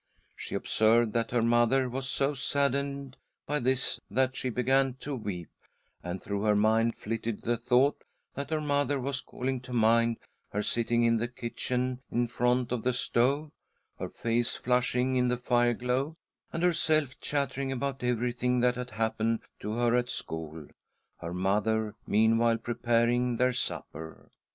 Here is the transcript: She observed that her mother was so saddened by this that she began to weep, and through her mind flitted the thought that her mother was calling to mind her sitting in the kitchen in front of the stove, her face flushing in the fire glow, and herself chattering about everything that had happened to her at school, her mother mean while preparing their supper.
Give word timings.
She 0.35 0.55
observed 0.55 1.13
that 1.13 1.29
her 1.29 1.43
mother 1.43 1.87
was 1.87 2.09
so 2.09 2.33
saddened 2.33 3.17
by 3.45 3.59
this 3.59 3.99
that 4.09 4.35
she 4.35 4.49
began 4.49 4.95
to 5.01 5.15
weep, 5.15 5.51
and 6.01 6.19
through 6.23 6.41
her 6.41 6.55
mind 6.55 6.95
flitted 6.97 7.43
the 7.43 7.55
thought 7.55 8.03
that 8.33 8.49
her 8.49 8.61
mother 8.61 8.99
was 8.99 9.21
calling 9.21 9.59
to 9.61 9.73
mind 9.73 10.17
her 10.53 10.63
sitting 10.63 11.03
in 11.03 11.17
the 11.17 11.27
kitchen 11.27 12.01
in 12.09 12.25
front 12.25 12.71
of 12.71 12.81
the 12.81 12.93
stove, 12.93 13.51
her 13.99 14.09
face 14.09 14.53
flushing 14.55 15.17
in 15.17 15.27
the 15.27 15.37
fire 15.37 15.75
glow, 15.75 16.15
and 16.51 16.63
herself 16.63 17.19
chattering 17.19 17.71
about 17.71 18.01
everything 18.03 18.59
that 18.61 18.73
had 18.73 18.89
happened 18.89 19.41
to 19.59 19.73
her 19.73 19.95
at 19.95 20.09
school, 20.09 20.65
her 21.19 21.31
mother 21.31 21.93
mean 22.07 22.39
while 22.39 22.57
preparing 22.57 23.37
their 23.37 23.53
supper. 23.53 24.31